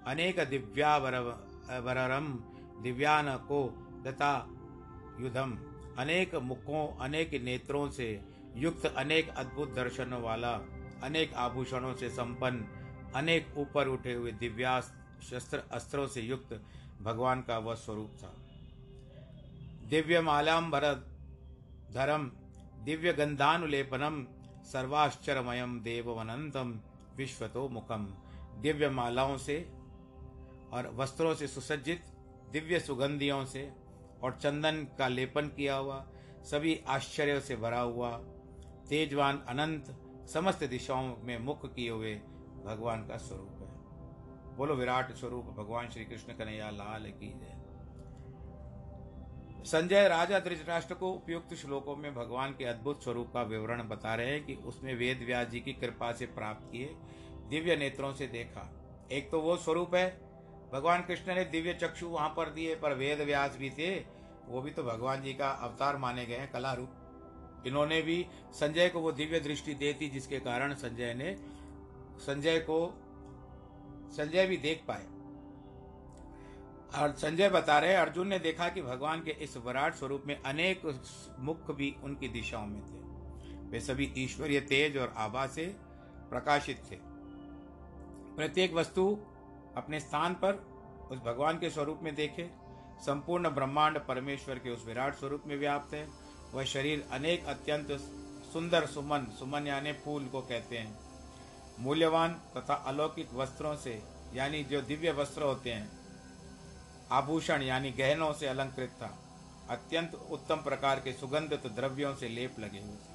[0.08, 2.28] अनेक दिव्यावरम
[2.84, 3.64] दिव्यान को
[4.06, 4.34] दता
[5.20, 5.58] युधम।
[5.98, 8.10] अनेक मुखों, अनेक नेत्रों से
[8.56, 10.52] युक्त अनेक अद्भुत दर्शनों वाला,
[11.04, 16.54] अनेक आभूषणों से संपन्न, अनेक ऊपर उठे हुए दिव्यास्त्र शस्त्र, अस्त्रों से युक्त
[17.02, 18.34] भगवान का वह स्वरूप था।
[19.90, 20.84] दिव्य मालाम्बर
[21.92, 22.32] धरम,
[22.84, 24.26] दिव्य गंधानुलेपनम
[24.64, 26.80] सर्वाश्चरमयम देववनंतम
[27.16, 28.06] विश्वतो मुखम।
[28.62, 29.72] दिव्य मालाओं से
[30.74, 32.04] और वस्त्रों से सुसज्जित,
[32.52, 33.72] दिव्य सुगंधियों से
[34.24, 36.06] और चंदन का लेपन किया हुआ,
[36.44, 38.18] सभी आश्चर्य से भरा हुआ,
[38.90, 39.96] तेजवान अनंत,
[40.34, 42.16] समस्त दिशाओं में मुख किए हुए
[42.66, 43.51] भगवान का स्वरूप।
[44.58, 47.60] बोलो, विराट स्वरूप, भगवान श्री कृष्ण कन्हैया, लाल की जय।
[49.66, 54.32] संजय राजा धृतराष्ट्र को उपयुक्त श्लोकों में भगवान के अद्भुत स्वरूप का विवरण बता रहे
[54.32, 56.96] हैं कि उसमें वेद व्यास जी की कृपा से प्राप्त किए,
[57.50, 58.70] दिव्य नेत्रों से देखा।
[59.12, 60.10] एक तो वो स्वरूप है,
[60.74, 63.96] भगवान कृष्ण ने दिव्य चक्षु वहाँ पर दिए, पर वेद व्यास भी थे,
[64.48, 68.90] वो भी तो भगवान जी का अवतार माने गए हैं कला रूप इन्होंने भी संजय
[68.90, 71.36] को वो दिव्य दृष्टि दे दी, जिसके कारण संजय ने,
[72.20, 72.80] संजय को
[74.12, 75.06] संजय भी देख पाए।
[77.02, 80.82] और संजय बता रहे अर्जुन ने देखा कि भगवान के इस विराट स्वरूप में अनेक
[81.40, 83.00] मुख भी उनकी दिशाओं में थे।
[83.70, 85.66] वे सभी ईश्वरीय तेज और आभा से
[86.30, 86.98] प्रकाशित थे।
[88.36, 89.20] प्रत्येक वस्तु
[89.78, 90.54] अपने स्थान पर
[91.12, 92.50] उस भगवान के स्वरूप में देखे।
[93.02, 96.08] संपूर्ण ब्रह्मांड परमेश्वर के उस विराट स्वरूप में व्याप्त है।
[96.54, 97.92] वह शरीर अनेक अत्यंत
[98.54, 101.11] सुंदर सुमन सुमन यानी फूल को कहते हैं।
[101.82, 104.04] मूल्यवान तथा अलौकिक वस्त्रों से,
[104.34, 105.92] यानी जो दिव्य वस्त्र होते हैं,
[107.12, 109.18] आभूषण यानी गहनों से अलंकृत था।
[109.70, 113.12] अत्यंत उत्तम प्रकार के सुगंधित द्रव्यों से लेप लगे हुए थे।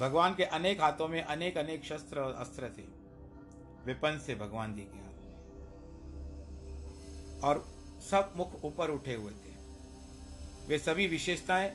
[0.00, 2.82] भगवान के अनेक हाथों में अनेक अनेक शस्त्र और अस्त्र थे।
[3.86, 5.14] विपन से भगवान जी के हाथ
[7.44, 7.66] और
[8.10, 9.54] सब मुख ऊपर उठे हुए थे।
[10.68, 11.70] वे सभी विशेषताएँ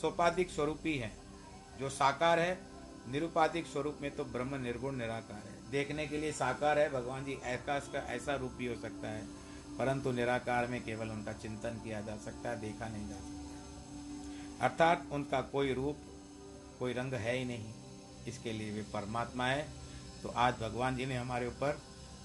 [0.00, 1.16] सोपाधिक स्वरूपी हैं।
[1.78, 2.71] जो साकार है
[3.08, 7.34] निरुपाधिक स्वरूप में तो ब्रह्म निर्गुण निराकार है। देखने के लिए साकार है, भगवान जी
[7.34, 9.22] आकाश का ऐसा रूप भी हो सकता है।
[9.78, 15.12] परंतु निराकार में केवल उनका चिंतन किया जा सकता है, देखा नहीं जा सकता। अर्थात
[15.12, 15.96] उनका कोई रूप,
[16.78, 17.72] कोई रंग है ही नहीं।
[18.28, 19.68] इसके लिए वे परमात्मा है।
[20.22, 21.80] तो आज भगवान जी ने हमारे ऊपर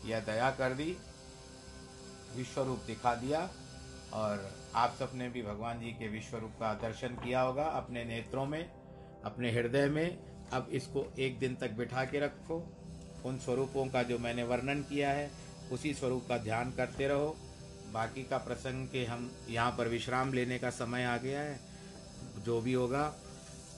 [0.05, 0.97] यह दया कर दी
[2.35, 3.49] विश्व रूप दिखा दिया,
[4.13, 8.45] और आप सबने भी भगवान जी के विश्व रूप का दर्शन किया होगा अपने नेत्रों
[8.45, 8.63] में,
[9.25, 12.73] अपने हृदय में अब इसको एक दिन तक बिठा के रखो।
[13.25, 15.31] उन स्वरूपों का जो मैंने वर्णन किया है,
[15.71, 17.37] उसी स्वरूप का ध्यान करते रहो।
[17.93, 21.59] बाकी का प्रसंग के हम यहाँ पर विश्राम लेने का समय आ गया है।
[22.45, 23.03] जो भी होगा,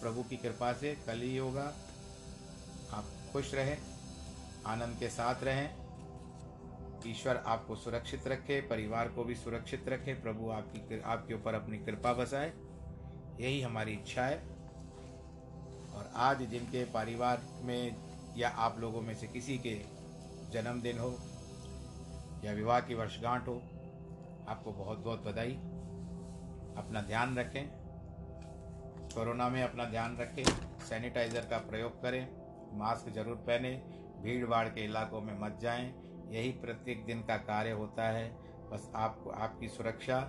[0.01, 1.74] प्रभु की कृपा से कल ही होगा।
[2.93, 3.78] आप खुश रहें,
[4.65, 5.76] आनंद के साथ रहें।
[7.07, 12.13] ईश्वर आपको सुरक्षित रखे, परिवार को भी सुरक्षित रखे। प्रभु आपकी आपके ऊपर अपनी कृपा
[12.13, 12.53] बसाए।
[13.39, 14.59] यही हमारी इच्छा है।
[15.99, 17.95] और आज जिनके परिवार में
[18.37, 19.75] या आप लोगों में से किसी के
[20.51, 21.09] जन्मदिन हो
[22.45, 23.55] या विवाह की वर्षगांठ हो,
[24.47, 25.53] आपको बहुत बहुत बधाई।
[26.77, 27.67] अपना ध्यान रखें।
[29.15, 30.43] कोरोना में अपना ध्यान रखें।
[30.79, 32.27] सैनिटाइज़र का प्रयोग करें।
[32.77, 33.71] मास्क ज़रूर पहने।
[34.23, 35.93] भीड़ भाड़ के इलाकों में मत जाएँ।
[36.29, 38.29] यही प्रत्येक दिन का कार्य होता है।
[38.71, 40.19] बस आपको, आपकी सुरक्षा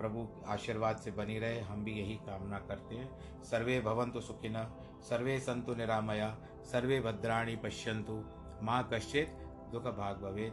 [0.00, 4.62] प्रभु आशीर्वाद से बनी रहे, हम भी यही कामना करते हैं। सर्वे भवंतु सुखिन,
[5.02, 6.36] सर्वे संतु निरामया,
[6.72, 8.24] सर्वे भद्राणी पश्यंतु
[8.62, 9.28] माँ कश्चित
[9.72, 10.52] दुख भाग भवेद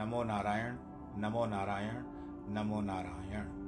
[0.00, 0.78] नमो नारायण
[1.22, 2.02] नमो नारायण
[2.54, 3.63] नमो नारायण।